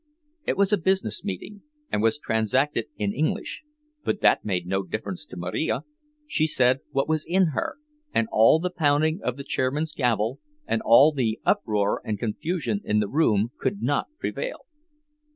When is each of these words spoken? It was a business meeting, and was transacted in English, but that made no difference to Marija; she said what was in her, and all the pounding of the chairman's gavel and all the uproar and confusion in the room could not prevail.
It 0.47 0.57
was 0.57 0.73
a 0.73 0.79
business 0.79 1.23
meeting, 1.23 1.61
and 1.91 2.01
was 2.01 2.17
transacted 2.17 2.85
in 2.97 3.13
English, 3.13 3.61
but 4.03 4.19
that 4.21 4.43
made 4.43 4.65
no 4.65 4.81
difference 4.81 5.25
to 5.27 5.37
Marija; 5.37 5.83
she 6.25 6.47
said 6.47 6.79
what 6.89 7.07
was 7.07 7.23
in 7.23 7.49
her, 7.53 7.75
and 8.11 8.27
all 8.31 8.57
the 8.57 8.71
pounding 8.71 9.21
of 9.21 9.37
the 9.37 9.43
chairman's 9.43 9.93
gavel 9.93 10.39
and 10.65 10.81
all 10.83 11.11
the 11.11 11.39
uproar 11.45 12.01
and 12.03 12.17
confusion 12.17 12.81
in 12.83 12.99
the 12.99 13.07
room 13.07 13.51
could 13.59 13.83
not 13.83 14.07
prevail. 14.17 14.65